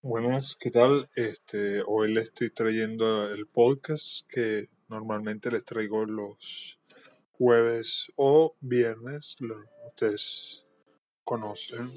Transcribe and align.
Buenas, 0.00 0.54
¿qué 0.54 0.70
tal? 0.70 1.08
Este, 1.16 1.82
hoy 1.84 2.14
les 2.14 2.26
estoy 2.26 2.50
trayendo 2.50 3.28
el 3.30 3.48
podcast 3.48 4.24
que 4.28 4.68
normalmente 4.86 5.50
les 5.50 5.64
traigo 5.64 6.06
los 6.06 6.78
jueves 7.32 8.12
o 8.14 8.54
viernes, 8.60 9.34
lo 9.40 9.56
ustedes 9.88 10.64
conocen. 11.24 11.90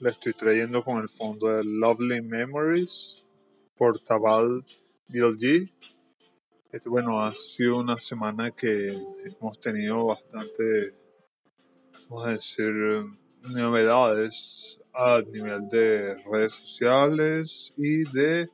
Le 0.00 0.10
estoy 0.10 0.34
trayendo 0.34 0.84
con 0.84 1.00
el 1.00 1.08
fondo 1.08 1.48
de 1.48 1.64
Lovely 1.64 2.20
Memories 2.20 3.24
por 3.74 3.98
Tabal 4.00 4.62
DLG. 5.08 5.72
Este, 6.72 6.88
bueno, 6.90 7.22
ha 7.22 7.32
sido 7.32 7.78
una 7.78 7.96
semana 7.96 8.50
que 8.50 8.88
hemos 9.24 9.58
tenido 9.62 10.04
bastante, 10.04 10.94
vamos 12.06 12.26
a 12.26 12.32
decir, 12.32 12.74
novedades 13.44 14.78
a 14.94 15.20
nivel 15.22 15.68
de 15.68 16.14
redes 16.24 16.54
sociales 16.54 17.74
y 17.76 18.04
de 18.12 18.48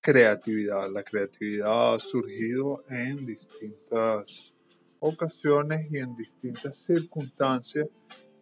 creatividad. 0.00 0.88
La 0.90 1.02
creatividad 1.02 1.94
ha 1.94 1.98
surgido 1.98 2.84
en 2.88 3.26
distintas 3.26 4.54
ocasiones 5.00 5.90
y 5.90 5.98
en 5.98 6.14
distintas 6.14 6.76
circunstancias 6.78 7.88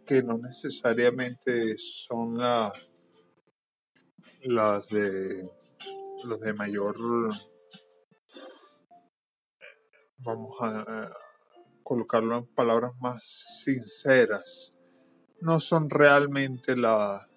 que 0.04 0.22
no 0.22 0.36
necesariamente 0.36 1.78
son 1.78 2.36
la, 2.36 2.72
las 4.42 4.88
de 4.88 5.48
los 6.24 6.40
de 6.40 6.52
mayor 6.52 6.96
vamos 10.18 10.54
a 10.60 11.10
colocarlo 11.82 12.36
en 12.36 12.46
palabras 12.48 12.92
más 13.00 13.24
sinceras 13.64 14.76
no 15.40 15.60
son 15.60 15.88
realmente 15.88 16.76
la, 16.76 17.29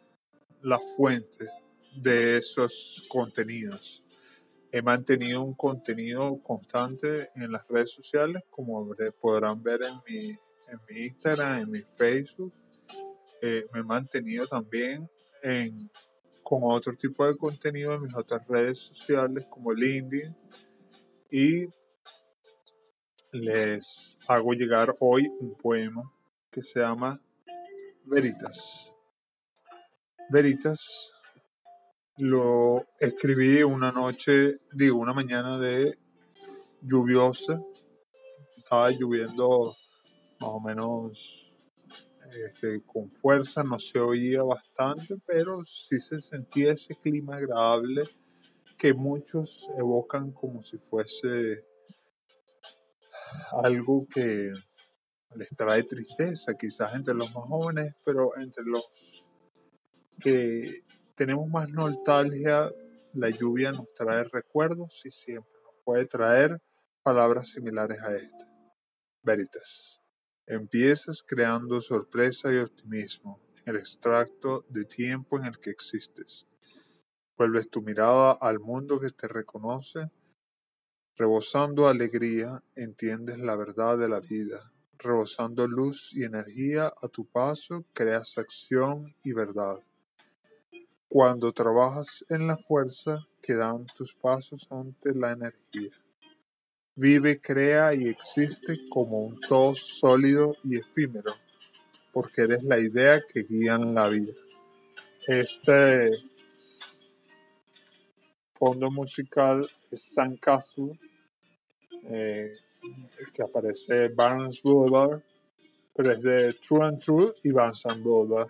la 0.63 0.79
fuente 0.79 1.47
de 1.95 2.37
esos 2.37 3.05
contenidos. 3.09 4.03
He 4.71 4.81
mantenido 4.81 5.43
un 5.43 5.53
contenido 5.53 6.39
constante 6.41 7.29
en 7.35 7.51
las 7.51 7.67
redes 7.67 7.91
sociales, 7.91 8.41
como 8.49 8.89
podrán 9.21 9.61
ver 9.61 9.81
en 9.83 10.01
mi, 10.07 10.29
en 10.29 10.79
mi 10.89 11.05
Instagram, 11.05 11.61
en 11.61 11.71
mi 11.71 11.81
Facebook. 11.81 12.53
Eh, 13.41 13.65
me 13.71 13.81
he 13.81 13.83
mantenido 13.83 14.47
también 14.47 15.07
en, 15.43 15.91
con 16.41 16.61
otro 16.63 16.95
tipo 16.95 17.27
de 17.27 17.37
contenido 17.37 17.93
en 17.93 18.03
mis 18.03 18.15
otras 18.15 18.47
redes 18.47 18.79
sociales, 18.79 19.45
como 19.49 19.73
LinkedIn. 19.73 20.35
Y 21.29 21.67
les 23.31 24.17
hago 24.27 24.53
llegar 24.53 24.95
hoy 24.99 25.27
un 25.39 25.55
poema 25.55 26.03
que 26.49 26.61
se 26.61 26.79
llama 26.79 27.19
Veritas. 28.05 28.92
Veritas 30.29 31.13
lo 32.17 32.85
escribí 32.99 33.63
una 33.63 33.91
noche, 33.91 34.59
digo, 34.73 34.97
una 34.97 35.13
mañana 35.13 35.57
de 35.57 35.97
lluviosa. 36.81 37.61
Estaba 38.57 38.89
lloviendo 38.91 39.75
más 40.39 40.49
o 40.49 40.59
menos 40.59 41.53
este, 42.31 42.81
con 42.83 43.11
fuerza, 43.11 43.63
no 43.63 43.79
se 43.79 43.99
oía 43.99 44.43
bastante, 44.43 45.15
pero 45.25 45.63
sí 45.65 45.99
se 45.99 46.21
sentía 46.21 46.73
ese 46.73 46.95
clima 46.95 47.37
agradable 47.37 48.03
que 48.77 48.93
muchos 48.93 49.67
evocan 49.77 50.31
como 50.31 50.63
si 50.63 50.77
fuese 50.77 51.65
algo 53.63 54.07
que 54.07 54.51
les 55.35 55.49
trae 55.55 55.83
tristeza, 55.83 56.53
quizás 56.55 56.93
entre 56.95 57.13
los 57.13 57.33
más 57.33 57.45
jóvenes, 57.45 57.95
pero 58.03 58.35
entre 58.37 58.63
los 58.65 58.83
que 60.21 60.83
tenemos 61.15 61.47
más 61.49 61.69
nostalgia, 61.69 62.71
la 63.13 63.29
lluvia 63.29 63.71
nos 63.71 63.93
trae 63.93 64.23
recuerdos 64.23 65.01
y 65.05 65.11
siempre 65.11 65.51
nos 65.63 65.75
puede 65.83 66.05
traer 66.05 66.61
palabras 67.03 67.49
similares 67.49 68.01
a 68.01 68.13
esta. 68.13 68.49
Veritas. 69.21 69.99
Empiezas 70.45 71.23
creando 71.23 71.79
sorpresa 71.79 72.51
y 72.53 72.57
optimismo 72.57 73.39
en 73.65 73.75
el 73.75 73.79
extracto 73.79 74.65
de 74.69 74.83
tiempo 74.83 75.39
en 75.39 75.45
el 75.45 75.59
que 75.59 75.69
existes. 75.69 76.45
Vuelves 77.37 77.69
tu 77.69 77.81
mirada 77.81 78.33
al 78.33 78.59
mundo 78.59 78.99
que 78.99 79.09
te 79.09 79.27
reconoce. 79.27 80.11
Rebosando 81.15 81.87
alegría, 81.87 82.63
entiendes 82.75 83.37
la 83.37 83.55
verdad 83.55 83.97
de 83.97 84.09
la 84.09 84.19
vida. 84.19 84.73
Rebosando 84.97 85.67
luz 85.67 86.11
y 86.13 86.23
energía 86.23 86.93
a 87.01 87.07
tu 87.07 87.25
paso, 87.25 87.85
creas 87.93 88.37
acción 88.37 89.15
y 89.23 89.33
verdad. 89.33 89.77
Cuando 91.13 91.51
trabajas 91.51 92.25
en 92.29 92.47
la 92.47 92.57
fuerza 92.57 93.23
que 93.39 93.53
dan 93.53 93.85
tus 93.95 94.15
pasos 94.15 94.67
ante 94.71 95.13
la 95.13 95.33
energía. 95.33 95.91
Vive, 96.95 97.39
crea 97.39 97.93
y 97.93 98.07
existe 98.07 98.73
como 98.89 99.19
un 99.19 99.39
todo 99.41 99.75
sólido 99.75 100.55
y 100.63 100.77
efímero, 100.79 101.31
porque 102.11 102.41
eres 102.41 102.63
la 102.63 102.79
idea 102.79 103.21
que 103.31 103.43
guían 103.43 103.93
la 103.93 104.09
vida. 104.09 104.33
Este 105.27 106.09
fondo 108.55 108.89
musical 108.89 109.69
es 109.91 110.01
San 110.15 110.35
Castle, 110.37 110.99
eh, 112.05 112.55
que 113.35 113.43
aparece 113.43 114.07
Barnes 114.15 114.63
Boulevard, 114.63 115.21
pero 115.95 116.11
es 116.11 116.21
de 116.23 116.53
True 116.53 116.83
and 116.83 116.99
True 116.99 117.35
y 117.43 117.51
Barnes 117.51 117.83
Boulevard 118.01 118.49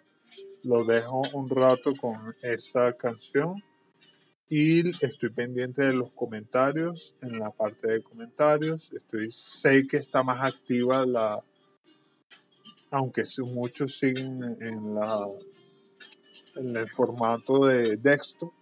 lo 0.64 0.84
dejo 0.84 1.24
un 1.34 1.50
rato 1.50 1.94
con 1.96 2.16
esa 2.42 2.94
canción 2.94 3.62
y 4.50 4.88
estoy 5.04 5.30
pendiente 5.30 5.84
de 5.84 5.94
los 5.94 6.12
comentarios 6.12 7.16
en 7.22 7.40
la 7.40 7.50
parte 7.50 7.88
de 7.88 8.04
comentarios. 8.04 8.92
Estoy 8.94 9.32
sé 9.32 9.88
que 9.88 9.98
está 9.98 10.24
más 10.24 10.54
activa 10.54 11.06
la 11.06 11.40
aunque 12.92 13.24
muchos 13.46 13.98
siguen 13.98 14.58
en 14.62 14.94
la 14.94 15.28
en 16.56 16.78
el 16.78 16.88
formato 16.88 17.66
de 17.66 17.98
texto 17.98 18.54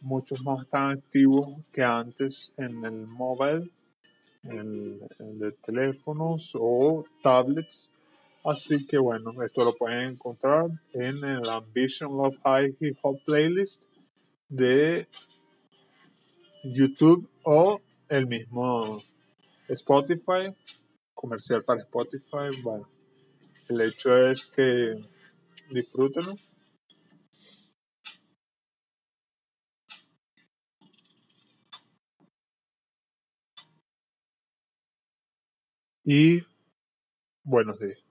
muchos 0.00 0.40
más 0.44 0.62
están 0.62 0.90
activos 0.92 1.48
que 1.72 1.82
antes 1.82 2.52
en 2.56 2.84
el 2.84 3.06
mobile 3.08 3.68
en, 4.44 5.00
en 5.18 5.38
de 5.40 5.50
teléfonos 5.50 6.52
o 6.54 7.04
tablets 7.20 7.90
Así 8.44 8.86
que 8.86 8.98
bueno, 8.98 9.30
esto 9.44 9.64
lo 9.64 9.74
pueden 9.74 10.10
encontrar 10.10 10.66
en 10.94 11.22
el 11.24 11.48
Ambition 11.48 12.16
Love 12.16 12.38
High 12.44 12.76
Hip 12.80 12.98
Hop 13.02 13.20
Playlist 13.24 13.82
de 14.48 15.06
YouTube 16.64 17.28
o 17.42 17.80
el 18.08 18.26
mismo 18.26 19.02
Spotify, 19.68 20.54
comercial 21.14 21.62
para 21.64 21.80
Spotify. 21.80 22.60
Bueno, 22.62 22.88
el 23.68 23.80
hecho 23.80 24.16
es 24.16 24.46
que 24.46 24.94
disfrútenlo. 25.70 26.34
Y 36.04 36.42
buenos 37.44 37.78
días. 37.78 38.07